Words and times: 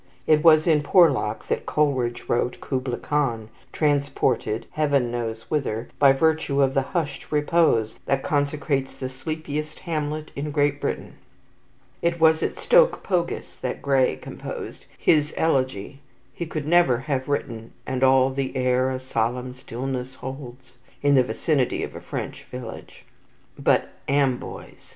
It 0.25 0.43
was 0.43 0.65
in 0.65 0.81
Porlock 0.81 1.45
that 1.45 1.67
Coleridge 1.67 2.23
wrote 2.27 2.59
"Kubla 2.59 2.97
Khan," 2.97 3.49
transported, 3.71 4.65
Heaven 4.71 5.11
knows 5.11 5.43
whither, 5.51 5.89
by 5.99 6.11
virtue 6.11 6.59
of 6.63 6.73
the 6.73 6.81
hushed 6.81 7.31
repose 7.31 7.99
that 8.07 8.23
consecrates 8.23 8.95
the 8.95 9.09
sleepiest 9.09 9.81
hamlet 9.81 10.31
in 10.35 10.49
Great 10.49 10.81
Britain. 10.81 11.17
It 12.01 12.19
was 12.19 12.41
at 12.41 12.57
Stoke 12.57 13.03
Pogis 13.03 13.57
that 13.59 13.83
Gray 13.83 14.15
composed 14.15 14.87
his 14.97 15.35
"Elegy." 15.37 15.99
He 16.33 16.47
could 16.47 16.65
never 16.65 16.97
have 17.01 17.29
written 17.29 17.73
"And 17.85 18.03
all 18.03 18.31
the 18.31 18.55
air 18.57 18.89
a 18.89 18.97
solemn 18.97 19.53
stillness 19.53 20.15
holds," 20.15 20.79
in 21.03 21.13
the 21.13 21.21
vicinity 21.21 21.83
of 21.83 21.93
a 21.95 22.01
French 22.01 22.45
village. 22.45 23.05
But 23.55 23.89
Amboise! 24.07 24.89